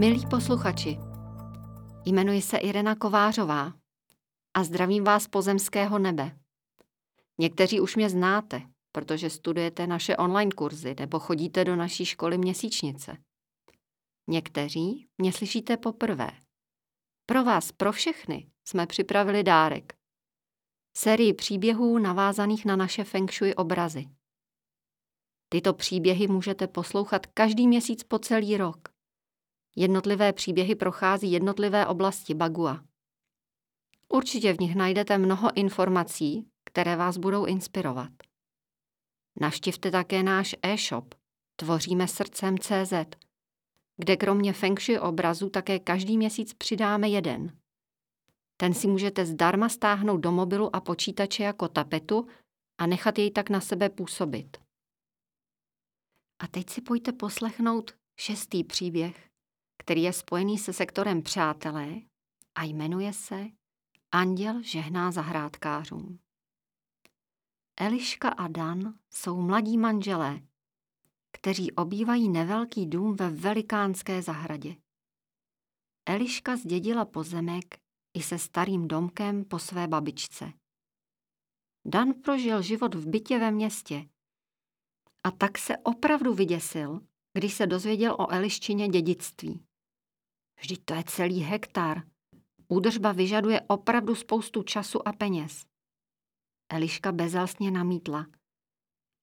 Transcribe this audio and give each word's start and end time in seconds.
Milí 0.00 0.26
posluchači, 0.26 0.98
jmenuji 2.04 2.42
se 2.42 2.56
Irena 2.56 2.94
Kovářová 2.94 3.72
a 4.54 4.64
zdravím 4.64 5.04
vás 5.04 5.28
pozemského 5.28 5.98
nebe. 5.98 6.38
Někteří 7.38 7.80
už 7.80 7.96
mě 7.96 8.10
znáte, 8.10 8.62
protože 8.92 9.30
studujete 9.30 9.86
naše 9.86 10.16
online 10.16 10.50
kurzy 10.50 10.94
nebo 11.00 11.18
chodíte 11.18 11.64
do 11.64 11.76
naší 11.76 12.04
školy 12.04 12.38
měsíčnice. 12.38 13.16
Někteří 14.28 15.08
mě 15.18 15.32
slyšíte 15.32 15.76
poprvé. 15.76 16.30
Pro 17.26 17.44
vás, 17.44 17.72
pro 17.72 17.92
všechny, 17.92 18.50
jsme 18.68 18.86
připravili 18.86 19.42
dárek. 19.42 19.92
Sérii 20.96 21.34
příběhů 21.34 21.98
navázaných 21.98 22.64
na 22.64 22.76
naše 22.76 23.04
feng 23.04 23.32
shui 23.32 23.54
obrazy. 23.54 24.08
Tyto 25.48 25.74
příběhy 25.74 26.28
můžete 26.28 26.66
poslouchat 26.66 27.26
každý 27.26 27.68
měsíc 27.68 28.04
po 28.04 28.18
celý 28.18 28.56
rok. 28.56 28.89
Jednotlivé 29.80 30.32
příběhy 30.32 30.74
prochází 30.74 31.32
jednotlivé 31.32 31.86
oblasti 31.86 32.34
Bagua. 32.34 32.84
Určitě 34.08 34.52
v 34.52 34.60
nich 34.60 34.76
najdete 34.76 35.18
mnoho 35.18 35.56
informací, 35.56 36.46
které 36.64 36.96
vás 36.96 37.16
budou 37.16 37.44
inspirovat. 37.44 38.10
Navštivte 39.40 39.90
také 39.90 40.22
náš 40.22 40.56
e-shop 40.62 41.14
Tvoříme 41.56 42.08
srdcem 42.08 42.58
CZ, 42.58 42.92
kde 43.96 44.16
kromě 44.16 44.52
feng 44.52 44.80
shui 44.80 44.98
obrazu 44.98 45.50
také 45.50 45.78
každý 45.78 46.16
měsíc 46.16 46.54
přidáme 46.54 47.08
jeden. 47.08 47.58
Ten 48.56 48.74
si 48.74 48.86
můžete 48.86 49.26
zdarma 49.26 49.68
stáhnout 49.68 50.18
do 50.18 50.32
mobilu 50.32 50.76
a 50.76 50.80
počítače 50.80 51.42
jako 51.42 51.68
tapetu 51.68 52.26
a 52.78 52.86
nechat 52.86 53.18
jej 53.18 53.30
tak 53.30 53.50
na 53.50 53.60
sebe 53.60 53.88
působit. 53.88 54.56
A 56.38 56.46
teď 56.46 56.70
si 56.70 56.80
pojďte 56.80 57.12
poslechnout 57.12 57.90
šestý 58.16 58.64
příběh, 58.64 59.29
který 59.80 60.02
je 60.02 60.12
spojený 60.12 60.58
se 60.58 60.72
sektorem 60.72 61.22
přátelé 61.22 62.00
a 62.54 62.64
jmenuje 62.64 63.12
se 63.12 63.46
Anděl 64.12 64.62
žehná 64.62 65.10
zahrádkářům. 65.10 66.18
Eliška 67.80 68.28
a 68.28 68.48
Dan 68.48 68.94
jsou 69.10 69.40
mladí 69.40 69.78
manželé, 69.78 70.40
kteří 71.32 71.72
obývají 71.72 72.28
nevelký 72.28 72.86
dům 72.86 73.16
ve 73.16 73.30
velikánské 73.30 74.22
zahradě. 74.22 74.76
Eliška 76.06 76.56
zdědila 76.56 77.04
pozemek 77.04 77.80
i 78.14 78.22
se 78.22 78.38
starým 78.38 78.88
domkem 78.88 79.44
po 79.44 79.58
své 79.58 79.88
babičce. 79.88 80.52
Dan 81.84 82.12
prožil 82.24 82.62
život 82.62 82.94
v 82.94 83.08
bytě 83.08 83.38
ve 83.38 83.50
městě 83.50 84.08
a 85.24 85.30
tak 85.30 85.58
se 85.58 85.76
opravdu 85.78 86.34
vyděsil, 86.34 87.00
když 87.32 87.54
se 87.54 87.66
dozvěděl 87.66 88.16
o 88.18 88.32
Eliščině 88.32 88.88
dědictví. 88.88 89.69
Vždyť 90.60 90.84
to 90.84 90.94
je 90.94 91.04
celý 91.04 91.38
hektar. 91.40 92.02
Údržba 92.68 93.12
vyžaduje 93.12 93.60
opravdu 93.60 94.14
spoustu 94.14 94.62
času 94.62 95.08
a 95.08 95.12
peněz. 95.12 95.66
Eliška 96.72 97.12
bezalstně 97.12 97.70
namítla. 97.70 98.26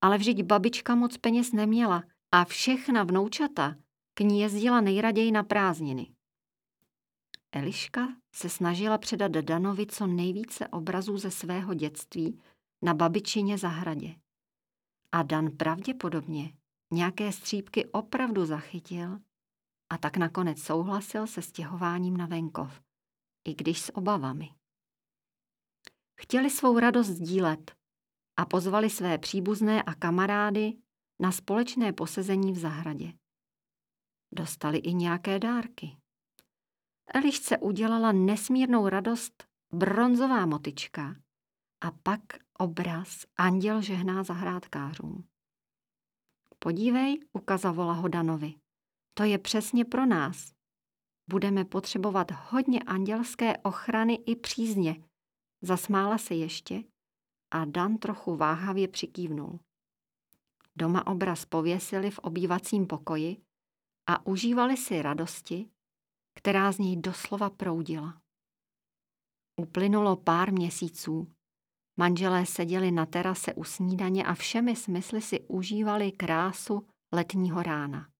Ale 0.00 0.18
vždyť 0.18 0.42
babička 0.42 0.94
moc 0.94 1.16
peněz 1.16 1.52
neměla 1.52 2.02
a 2.32 2.44
všechna 2.44 3.02
vnoučata 3.02 3.74
k 4.14 4.20
ní 4.20 4.40
jezdila 4.40 4.80
nejraději 4.80 5.32
na 5.32 5.42
prázdniny. 5.42 6.14
Eliška 7.52 8.08
se 8.34 8.48
snažila 8.48 8.98
předat 8.98 9.32
Danovi 9.32 9.86
co 9.86 10.06
nejvíce 10.06 10.68
obrazů 10.68 11.18
ze 11.18 11.30
svého 11.30 11.74
dětství 11.74 12.40
na 12.82 12.94
babičině 12.94 13.58
zahradě. 13.58 14.14
A 15.12 15.22
Dan 15.22 15.50
pravděpodobně 15.50 16.52
nějaké 16.92 17.32
střípky 17.32 17.86
opravdu 17.86 18.46
zachytil 18.46 19.18
a 19.92 19.98
tak 19.98 20.16
nakonec 20.16 20.62
souhlasil 20.62 21.26
se 21.26 21.42
stěhováním 21.42 22.16
na 22.16 22.26
venkov, 22.26 22.82
i 23.44 23.54
když 23.54 23.80
s 23.80 23.96
obavami. 23.96 24.50
Chtěli 26.20 26.50
svou 26.50 26.78
radost 26.78 27.06
sdílet 27.06 27.76
a 28.36 28.44
pozvali 28.44 28.90
své 28.90 29.18
příbuzné 29.18 29.82
a 29.82 29.94
kamarády 29.94 30.78
na 31.20 31.32
společné 31.32 31.92
posezení 31.92 32.52
v 32.52 32.58
zahradě. 32.58 33.12
Dostali 34.34 34.78
i 34.78 34.94
nějaké 34.94 35.38
dárky. 35.38 35.96
Elišce 37.14 37.58
udělala 37.58 38.12
nesmírnou 38.12 38.88
radost 38.88 39.44
bronzová 39.72 40.46
motička 40.46 41.16
a 41.80 41.90
pak 42.02 42.22
obraz 42.58 43.24
Anděl 43.36 43.82
žehná 43.82 44.22
zahrádkářům. 44.22 45.28
Podívej, 46.58 47.20
ukazovala 47.32 47.92
ho 47.92 48.08
Danovi. 48.08 48.54
To 49.14 49.24
je 49.24 49.38
přesně 49.38 49.84
pro 49.84 50.06
nás. 50.06 50.52
Budeme 51.30 51.64
potřebovat 51.64 52.30
hodně 52.30 52.80
andělské 52.80 53.56
ochrany 53.58 54.14
i 54.14 54.36
přízně. 54.36 55.04
Zasmála 55.62 56.18
se 56.18 56.34
ještě 56.34 56.84
a 57.50 57.64
Dan 57.64 57.98
trochu 57.98 58.36
váhavě 58.36 58.88
přikývnul. 58.88 59.60
Doma 60.76 61.06
obraz 61.06 61.44
pověsili 61.44 62.10
v 62.10 62.18
obývacím 62.18 62.86
pokoji 62.86 63.42
a 64.08 64.26
užívali 64.26 64.76
si 64.76 65.02
radosti, 65.02 65.70
která 66.34 66.72
z 66.72 66.78
něj 66.78 66.96
doslova 66.96 67.50
proudila. 67.50 68.20
Uplynulo 69.60 70.16
pár 70.16 70.52
měsíců. 70.52 71.32
Manželé 71.96 72.46
seděli 72.46 72.90
na 72.90 73.06
terase 73.06 73.54
u 73.54 73.64
snídaně 73.64 74.24
a 74.24 74.34
všemi 74.34 74.76
smysly 74.76 75.22
si 75.22 75.40
užívali 75.40 76.12
krásu 76.12 76.86
letního 77.12 77.62
rána. 77.62 78.11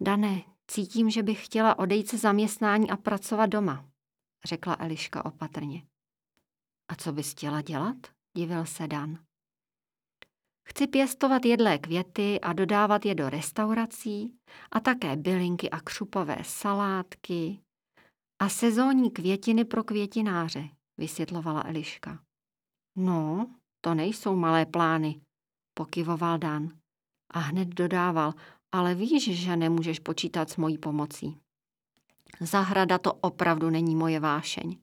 Dané, 0.00 0.42
cítím, 0.66 1.10
že 1.10 1.22
bych 1.22 1.44
chtěla 1.44 1.78
odejít 1.78 2.10
ze 2.10 2.18
zaměstnání 2.18 2.90
a 2.90 2.96
pracovat 2.96 3.46
doma, 3.46 3.84
řekla 4.44 4.76
Eliška 4.78 5.24
opatrně. 5.24 5.86
A 6.88 6.94
co 6.94 7.12
bys 7.12 7.30
chtěla 7.30 7.62
dělat? 7.62 7.96
divil 8.36 8.66
se 8.66 8.88
Dan. 8.88 9.18
Chci 10.68 10.86
pěstovat 10.86 11.44
jedlé 11.44 11.78
květy 11.78 12.40
a 12.40 12.52
dodávat 12.52 13.06
je 13.06 13.14
do 13.14 13.30
restaurací 13.30 14.34
a 14.72 14.80
také 14.80 15.16
bylinky 15.16 15.70
a 15.70 15.80
křupové 15.80 16.36
salátky 16.42 17.60
a 18.38 18.48
sezónní 18.48 19.10
květiny 19.10 19.64
pro 19.64 19.84
květináře, 19.84 20.68
vysvětlovala 20.96 21.62
Eliška. 21.66 22.22
No, 22.96 23.54
to 23.80 23.94
nejsou 23.94 24.36
malé 24.36 24.66
plány, 24.66 25.20
pokyvoval 25.74 26.38
Dan 26.38 26.68
a 27.30 27.38
hned 27.38 27.68
dodával, 27.68 28.34
ale 28.72 28.94
víš, 28.94 29.40
že 29.44 29.56
nemůžeš 29.56 29.98
počítat 29.98 30.50
s 30.50 30.56
mojí 30.56 30.78
pomocí. 30.78 31.40
Zahrada 32.40 32.98
to 32.98 33.12
opravdu 33.12 33.70
není 33.70 33.96
moje 33.96 34.20
vášeň. 34.20 34.78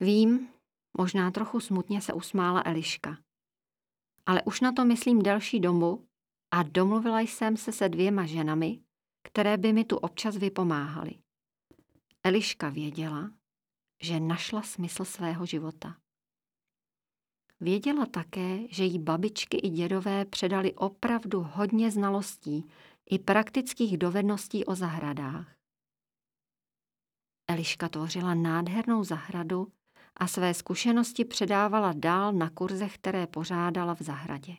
Vím, 0.00 0.48
možná 0.96 1.30
trochu 1.30 1.60
smutně 1.60 2.00
se 2.00 2.12
usmála 2.12 2.62
Eliška. 2.64 3.18
Ale 4.26 4.42
už 4.42 4.60
na 4.60 4.72
to 4.72 4.84
myslím 4.84 5.22
delší 5.22 5.60
dobu 5.60 6.06
a 6.50 6.62
domluvila 6.62 7.20
jsem 7.20 7.56
se 7.56 7.72
se 7.72 7.88
dvěma 7.88 8.26
ženami, 8.26 8.80
které 9.22 9.56
by 9.56 9.72
mi 9.72 9.84
tu 9.84 9.96
občas 9.96 10.36
vypomáhaly. 10.36 11.14
Eliška 12.24 12.68
věděla, 12.68 13.30
že 14.02 14.20
našla 14.20 14.62
smysl 14.62 15.04
svého 15.04 15.46
života. 15.46 15.96
Věděla 17.60 18.06
také, 18.06 18.58
že 18.68 18.84
jí 18.84 18.98
babičky 18.98 19.56
i 19.56 19.70
dědové 19.70 20.24
předali 20.24 20.74
opravdu 20.74 21.40
hodně 21.52 21.90
znalostí 21.90 22.68
i 23.10 23.18
praktických 23.18 23.98
dovedností 23.98 24.64
o 24.64 24.74
zahradách. 24.74 25.54
Eliška 27.50 27.88
tvořila 27.88 28.34
nádhernou 28.34 29.04
zahradu 29.04 29.72
a 30.16 30.26
své 30.26 30.54
zkušenosti 30.54 31.24
předávala 31.24 31.92
dál 31.92 32.32
na 32.32 32.50
kurzech, 32.50 32.94
které 32.94 33.26
pořádala 33.26 33.94
v 33.94 34.02
zahradě. 34.02 34.56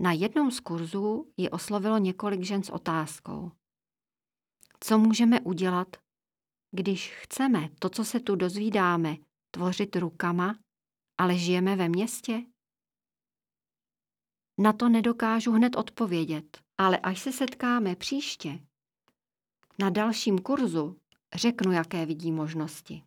Na 0.00 0.12
jednom 0.12 0.50
z 0.50 0.60
kurzů 0.60 1.32
ji 1.36 1.50
oslovilo 1.50 1.98
několik 1.98 2.42
žen 2.42 2.62
s 2.62 2.70
otázkou. 2.70 3.52
Co 4.80 4.98
můžeme 4.98 5.40
udělat, 5.40 5.96
když 6.70 7.14
chceme 7.14 7.68
to, 7.78 7.90
co 7.90 8.04
se 8.04 8.20
tu 8.20 8.36
dozvídáme, 8.36 9.16
tvořit 9.50 9.96
rukama 9.96 10.54
ale 11.22 11.38
žijeme 11.38 11.76
ve 11.76 11.88
městě? 11.88 12.42
Na 14.58 14.72
to 14.72 14.88
nedokážu 14.88 15.52
hned 15.52 15.76
odpovědět, 15.76 16.58
ale 16.78 16.98
až 16.98 17.20
se 17.20 17.32
setkáme 17.32 17.96
příště, 17.96 18.58
na 19.78 19.90
dalším 19.90 20.38
kurzu 20.38 20.96
řeknu, 21.34 21.72
jaké 21.72 22.06
vidí 22.06 22.32
možnosti. 22.32 23.02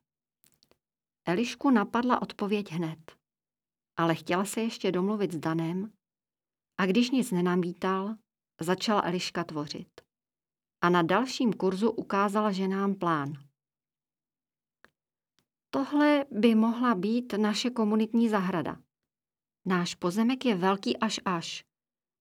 Elišku 1.26 1.70
napadla 1.70 2.22
odpověď 2.22 2.72
hned, 2.72 3.12
ale 3.98 4.16
chtěla 4.16 4.46
se 4.46 4.62
ještě 4.62 4.92
domluvit 4.92 5.32
s 5.32 5.38
Danem 5.38 5.92
a 6.78 6.86
když 6.86 7.12
nic 7.12 7.32
nenamítal, 7.32 8.16
začala 8.62 9.02
Eliška 9.06 9.44
tvořit. 9.44 10.02
A 10.82 10.90
na 10.90 11.02
dalším 11.02 11.54
kurzu 11.54 11.92
ukázala 11.92 12.52
ženám 12.52 12.96
plán. 12.96 13.45
Tohle 15.76 16.26
by 16.32 16.56
mohla 16.56 16.96
být 16.96 17.34
naše 17.34 17.70
komunitní 17.70 18.30
zahrada. 18.30 18.82
Náš 19.66 19.96
pozemek 19.96 20.46
je 20.46 20.56
velký 20.56 20.98
až 20.98 21.20
až. 21.26 21.66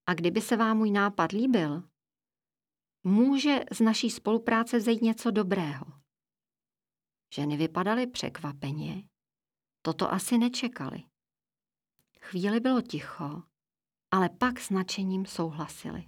A 0.09 0.13
kdyby 0.13 0.41
se 0.41 0.57
vám 0.57 0.77
můj 0.77 0.91
nápad 0.91 1.31
líbil, 1.31 1.89
může 3.03 3.59
z 3.71 3.79
naší 3.79 4.09
spolupráce 4.09 4.77
vzejít 4.77 5.01
něco 5.01 5.31
dobrého. 5.31 5.85
Ženy 7.33 7.57
vypadaly 7.57 8.07
překvapeně. 8.07 9.09
Toto 9.81 10.11
asi 10.11 10.37
nečekali. 10.37 11.03
Chvíli 12.21 12.59
bylo 12.59 12.81
ticho, 12.81 13.43
ale 14.11 14.29
pak 14.29 14.59
s 14.59 14.69
nadšením 14.69 15.25
souhlasili. 15.25 16.05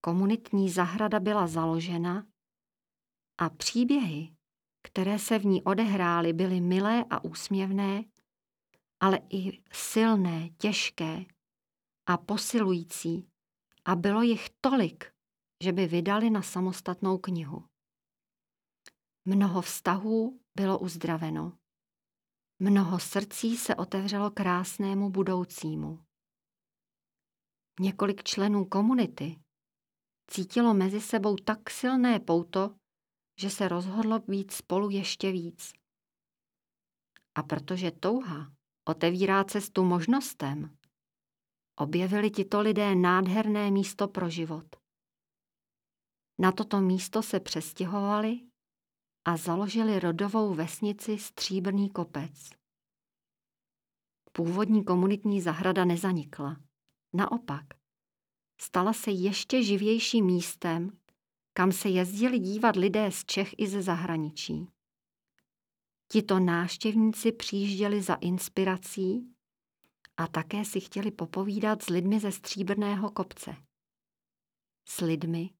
Komunitní 0.00 0.70
zahrada 0.70 1.20
byla 1.20 1.46
založena 1.46 2.26
a 3.38 3.50
příběhy, 3.50 4.39
které 4.82 5.18
se 5.18 5.38
v 5.38 5.44
ní 5.44 5.62
odehrály, 5.62 6.32
byly 6.32 6.60
milé 6.60 7.04
a 7.10 7.24
úsměvné, 7.24 8.04
ale 9.00 9.20
i 9.30 9.62
silné, 9.72 10.48
těžké 10.50 11.24
a 12.06 12.16
posilující 12.16 13.26
a 13.84 13.96
bylo 13.96 14.22
jich 14.22 14.46
tolik, 14.60 15.12
že 15.62 15.72
by 15.72 15.86
vydali 15.86 16.30
na 16.30 16.42
samostatnou 16.42 17.18
knihu. 17.18 17.64
Mnoho 19.24 19.62
vztahů 19.62 20.40
bylo 20.56 20.78
uzdraveno. 20.78 21.58
Mnoho 22.58 22.98
srdcí 22.98 23.56
se 23.56 23.76
otevřelo 23.76 24.30
krásnému 24.30 25.10
budoucímu. 25.10 25.98
Několik 27.80 28.22
členů 28.24 28.64
komunity 28.64 29.40
cítilo 30.30 30.74
mezi 30.74 31.00
sebou 31.00 31.36
tak 31.36 31.70
silné 31.70 32.20
pouto, 32.20 32.74
že 33.40 33.50
se 33.50 33.68
rozhodlo 33.68 34.18
být 34.18 34.50
spolu 34.50 34.90
ještě 34.90 35.32
víc. 35.32 35.72
A 37.34 37.42
protože 37.42 37.90
touha 37.90 38.52
otevírá 38.88 39.44
cestu 39.44 39.84
možnostem, 39.84 40.76
objevili 41.76 42.30
tito 42.30 42.60
lidé 42.60 42.94
nádherné 42.94 43.70
místo 43.70 44.08
pro 44.08 44.30
život. 44.30 44.76
Na 46.40 46.52
toto 46.52 46.80
místo 46.80 47.22
se 47.22 47.40
přestěhovali 47.40 48.40
a 49.24 49.36
založili 49.36 50.00
rodovou 50.00 50.54
vesnici 50.54 51.18
Stříbrný 51.18 51.90
kopec. 51.90 52.50
Původní 54.32 54.84
komunitní 54.84 55.40
zahrada 55.40 55.84
nezanikla. 55.84 56.56
Naopak, 57.14 57.66
stala 58.60 58.92
se 58.92 59.10
ještě 59.10 59.62
živějším 59.62 60.26
místem, 60.26 60.99
kam 61.60 61.72
se 61.72 61.88
jezdili 61.88 62.38
dívat 62.38 62.76
lidé 62.76 63.10
z 63.10 63.24
Čech 63.24 63.54
i 63.58 63.68
ze 63.68 63.82
zahraničí. 63.82 64.68
Tito 66.12 66.38
náštěvníci 66.38 67.32
přijížděli 67.32 68.02
za 68.02 68.14
inspirací 68.14 69.34
a 70.16 70.26
také 70.26 70.64
si 70.64 70.80
chtěli 70.80 71.10
popovídat 71.10 71.82
s 71.82 71.88
lidmi 71.88 72.20
ze 72.20 72.32
Stříbrného 72.32 73.10
kopce. 73.10 73.56
S 74.88 75.00
lidmi, 75.00 75.50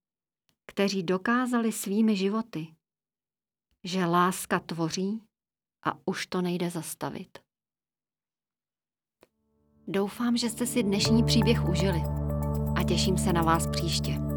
kteří 0.66 1.02
dokázali 1.02 1.72
svými 1.72 2.16
životy, 2.16 2.74
že 3.84 4.04
láska 4.04 4.60
tvoří 4.60 5.22
a 5.82 5.98
už 6.04 6.26
to 6.26 6.42
nejde 6.42 6.70
zastavit. 6.70 7.38
Doufám, 9.88 10.36
že 10.36 10.50
jste 10.50 10.66
si 10.66 10.82
dnešní 10.82 11.24
příběh 11.24 11.68
užili 11.68 12.00
a 12.76 12.84
těším 12.88 13.18
se 13.18 13.32
na 13.32 13.42
vás 13.42 13.66
příště. 13.66 14.29